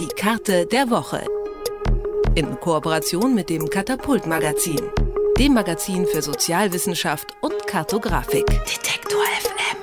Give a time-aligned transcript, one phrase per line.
[0.00, 1.22] Die Karte der Woche.
[2.34, 4.80] In Kooperation mit dem Katapult-Magazin,
[5.38, 8.46] dem Magazin für Sozialwissenschaft und Kartografik.
[8.46, 9.76] Detektor FM.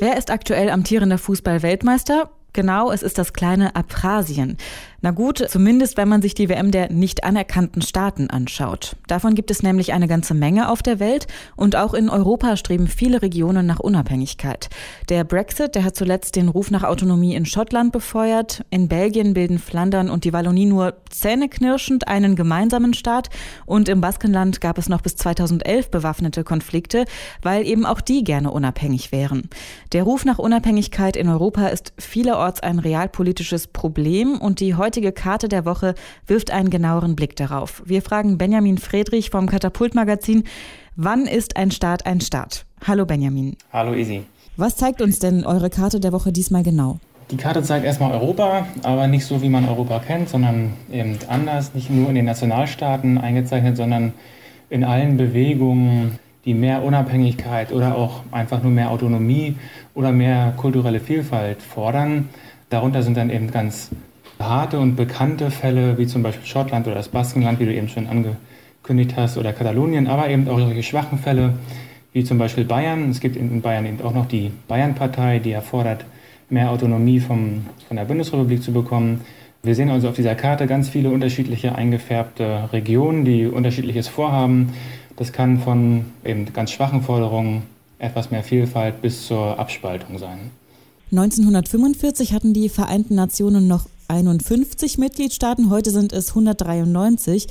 [0.00, 2.30] Wer ist aktuell amtierender Fußball-Weltmeister?
[2.52, 4.58] Genau, es ist das kleine Abchasien.
[5.02, 8.96] Na gut, zumindest wenn man sich die WM der nicht anerkannten Staaten anschaut.
[9.08, 12.88] Davon gibt es nämlich eine ganze Menge auf der Welt und auch in Europa streben
[12.88, 14.70] viele Regionen nach Unabhängigkeit.
[15.10, 18.64] Der Brexit, der hat zuletzt den Ruf nach Autonomie in Schottland befeuert.
[18.70, 23.28] In Belgien bilden Flandern und die Wallonie nur zähneknirschend einen gemeinsamen Staat
[23.66, 27.04] und im Baskenland gab es noch bis 2011 bewaffnete Konflikte,
[27.42, 29.50] weil eben auch die gerne unabhängig wären.
[29.92, 35.48] Der Ruf nach Unabhängigkeit in Europa ist vielerorts ein realpolitisches Problem und die heutige Karte
[35.48, 35.96] der Woche
[36.28, 37.82] wirft einen genaueren Blick darauf.
[37.84, 40.44] Wir fragen Benjamin Friedrich vom Katapult-Magazin,
[40.94, 42.66] wann ist ein Staat ein Staat?
[42.86, 43.56] Hallo Benjamin.
[43.72, 44.22] Hallo Isi.
[44.56, 47.00] Was zeigt uns denn eure Karte der Woche diesmal genau?
[47.32, 51.74] Die Karte zeigt erstmal Europa, aber nicht so, wie man Europa kennt, sondern eben anders,
[51.74, 54.12] nicht nur in den Nationalstaaten eingezeichnet, sondern
[54.70, 59.56] in allen Bewegungen, die mehr Unabhängigkeit oder auch einfach nur mehr Autonomie
[59.94, 62.28] oder mehr kulturelle Vielfalt fordern.
[62.70, 63.90] Darunter sind dann eben ganz
[64.38, 68.06] harte und bekannte Fälle, wie zum Beispiel Schottland oder das Baskenland, wie du eben schon
[68.06, 71.54] angekündigt hast, oder Katalonien, aber eben auch solche schwachen Fälle,
[72.12, 73.10] wie zum Beispiel Bayern.
[73.10, 76.04] Es gibt in Bayern eben auch noch die Bayern-Partei, die erfordert,
[76.48, 79.22] mehr Autonomie vom, von der Bundesrepublik zu bekommen.
[79.62, 84.72] Wir sehen also auf dieser Karte ganz viele unterschiedliche eingefärbte Regionen, die unterschiedliches vorhaben.
[85.16, 87.62] Das kann von eben ganz schwachen Forderungen
[87.98, 90.50] etwas mehr Vielfalt bis zur Abspaltung sein.
[91.10, 97.46] 1945 hatten die Vereinten Nationen noch 51 Mitgliedstaaten, heute sind es 193.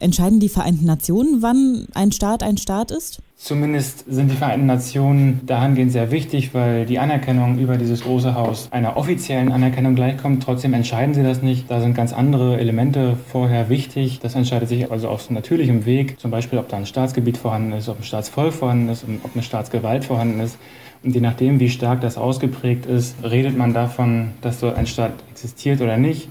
[0.00, 3.20] Entscheiden die Vereinten Nationen, wann ein Staat ein Staat ist?
[3.36, 8.68] Zumindest sind die Vereinten Nationen dahingehend sehr wichtig, weil die Anerkennung über dieses große Haus
[8.70, 10.42] einer offiziellen Anerkennung gleichkommt.
[10.42, 11.68] Trotzdem entscheiden sie das nicht.
[11.68, 14.20] Da sind ganz andere Elemente vorher wichtig.
[14.20, 16.18] Das entscheidet sich also auf natürlichem Weg.
[16.20, 19.42] Zum Beispiel, ob da ein Staatsgebiet vorhanden ist, ob ein Staatsvolk vorhanden ist, ob eine
[19.42, 20.58] Staatsgewalt vorhanden ist.
[21.02, 25.12] Und je nachdem, wie stark das ausgeprägt ist, redet man davon, dass so ein Staat
[25.30, 26.28] existiert oder nicht.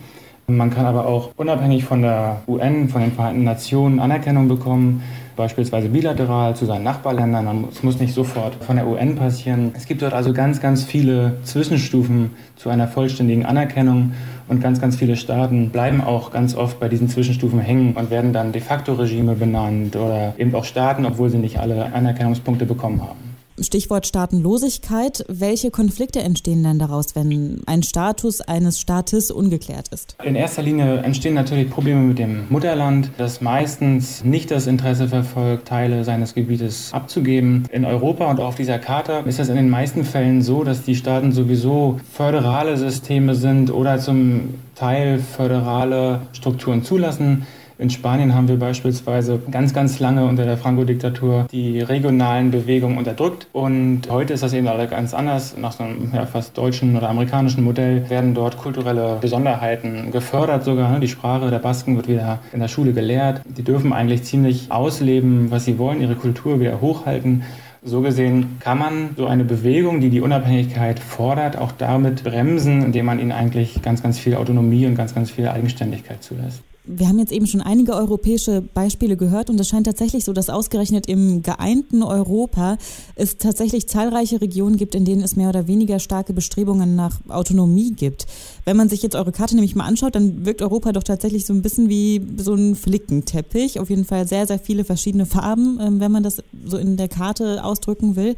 [0.49, 5.03] Man kann aber auch unabhängig von der UN, von den Vereinten Nationen Anerkennung bekommen,
[5.35, 7.65] beispielsweise bilateral zu seinen Nachbarländern.
[7.69, 9.73] Es muss nicht sofort von der UN passieren.
[9.75, 14.13] Es gibt dort also ganz, ganz viele Zwischenstufen zu einer vollständigen Anerkennung
[14.47, 18.31] und ganz, ganz viele Staaten bleiben auch ganz oft bei diesen Zwischenstufen hängen und werden
[18.31, 23.01] dann de facto Regime benannt oder eben auch Staaten, obwohl sie nicht alle Anerkennungspunkte bekommen
[23.01, 23.26] haben.
[23.59, 25.25] Stichwort Staatenlosigkeit.
[25.27, 30.15] Welche Konflikte entstehen denn daraus, wenn ein Status eines Staates ungeklärt ist?
[30.23, 35.67] In erster Linie entstehen natürlich Probleme mit dem Mutterland, das meistens nicht das Interesse verfolgt,
[35.67, 37.67] Teile seines Gebietes abzugeben.
[37.71, 40.95] In Europa und auf dieser Karte ist es in den meisten Fällen so, dass die
[40.95, 47.47] Staaten sowieso föderale Systeme sind oder zum Teil föderale Strukturen zulassen.
[47.79, 53.45] In Spanien haben wir beispielsweise ganz, ganz lange unter der Franco-Diktatur die regionalen Bewegungen unterdrückt.
[53.53, 55.55] Und heute ist das eben alle ganz anders.
[55.57, 60.91] Nach so einem ja, fast deutschen oder amerikanischen Modell werden dort kulturelle Besonderheiten gefördert sogar.
[60.91, 60.99] Ne?
[61.01, 63.41] Die Sprache der Basken wird wieder in der Schule gelehrt.
[63.45, 67.43] Die dürfen eigentlich ziemlich ausleben, was sie wollen, ihre Kultur wieder hochhalten.
[67.83, 73.05] So gesehen kann man so eine Bewegung, die die Unabhängigkeit fordert, auch damit bremsen, indem
[73.05, 76.63] man ihnen eigentlich ganz, ganz viel Autonomie und ganz, ganz viel Eigenständigkeit zulässt.
[76.89, 80.49] Wir haben jetzt eben schon einige europäische Beispiele gehört und es scheint tatsächlich so, dass
[80.49, 82.77] ausgerechnet im geeinten Europa
[83.15, 87.91] es tatsächlich zahlreiche Regionen gibt, in denen es mehr oder weniger starke Bestrebungen nach Autonomie
[87.91, 88.25] gibt.
[88.63, 91.53] Wenn man sich jetzt eure Karte nämlich mal anschaut, dann wirkt Europa doch tatsächlich so
[91.53, 93.79] ein bisschen wie so ein Flickenteppich.
[93.79, 97.09] Auf jeden Fall sehr, sehr viele verschiedene Farben, ähm, wenn man das so in der
[97.09, 98.35] Karte ausdrücken will.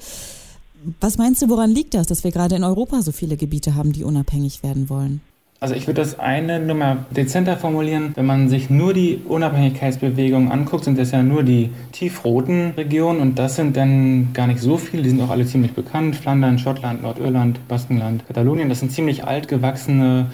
[1.00, 3.92] Was meinst du, woran liegt das, dass wir gerade in Europa so viele Gebiete haben,
[3.92, 5.22] die unabhängig werden wollen?
[5.62, 8.14] Also ich würde das eine Nummer dezenter formulieren.
[8.16, 13.38] Wenn man sich nur die Unabhängigkeitsbewegungen anguckt, sind das ja nur die tiefroten Regionen und
[13.38, 15.03] das sind dann gar nicht so viele.
[15.03, 16.16] Die sind auch alle ziemlich bekannt.
[16.16, 18.69] Flandern, Schottland, Nordirland, Baskenland, Katalonien.
[18.69, 20.28] Das sind ziemlich altgewachsene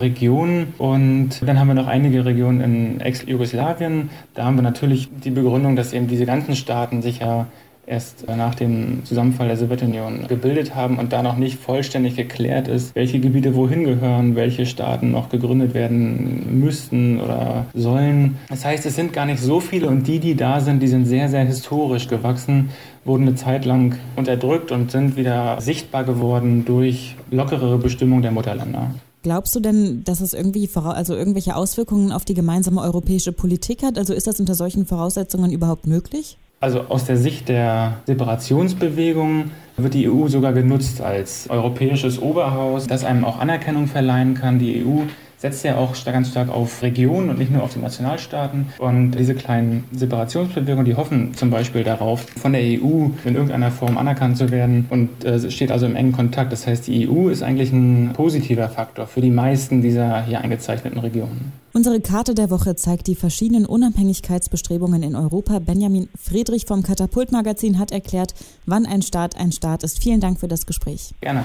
[0.00, 0.74] Regionen.
[0.78, 4.10] Und dann haben wir noch einige Regionen in Ex-Jugoslawien.
[4.34, 7.46] Da haben wir natürlich die Begründung, dass eben diese ganzen Staaten sich ja
[7.86, 12.94] erst nach dem Zusammenfall der Sowjetunion gebildet haben und da noch nicht vollständig geklärt ist,
[12.94, 18.38] welche Gebiete wohin gehören, welche Staaten noch gegründet werden müssten oder sollen.
[18.48, 21.06] Das heißt, es sind gar nicht so viele und die, die da sind, die sind
[21.06, 22.70] sehr, sehr historisch gewachsen,
[23.04, 28.94] wurden eine Zeit lang unterdrückt und sind wieder sichtbar geworden durch lockere Bestimmung der Mutterländer.
[29.22, 33.96] Glaubst du denn, dass es irgendwie also irgendwelche Auswirkungen auf die gemeinsame europäische Politik hat?
[33.96, 36.38] Also ist das unter solchen Voraussetzungen überhaupt möglich?
[36.62, 43.02] Also aus der Sicht der Separationsbewegung wird die EU sogar genutzt als europäisches Oberhaus, das
[43.02, 44.60] einem auch Anerkennung verleihen kann.
[44.60, 45.00] Die EU
[45.42, 48.68] setzt ja auch ganz stark auf Regionen und nicht nur auf die Nationalstaaten.
[48.78, 53.98] Und diese kleinen Separationsbewegungen, die hoffen zum Beispiel darauf, von der EU in irgendeiner Form
[53.98, 56.52] anerkannt zu werden und äh, steht also im engen Kontakt.
[56.52, 61.00] Das heißt, die EU ist eigentlich ein positiver Faktor für die meisten dieser hier eingezeichneten
[61.00, 61.52] Regionen.
[61.72, 65.58] Unsere Karte der Woche zeigt die verschiedenen Unabhängigkeitsbestrebungen in Europa.
[65.58, 68.34] Benjamin Friedrich vom Katapult-Magazin hat erklärt,
[68.66, 70.00] wann ein Staat ein Staat ist.
[70.00, 71.14] Vielen Dank für das Gespräch.
[71.20, 71.42] Gerne.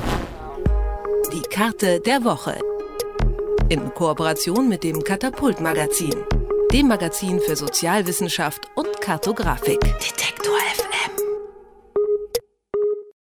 [1.34, 2.54] Die Karte der Woche
[3.70, 6.16] in Kooperation mit dem Katapult Magazin,
[6.72, 9.80] dem Magazin für Sozialwissenschaft und Kartografik.
[9.82, 10.77] Detektor.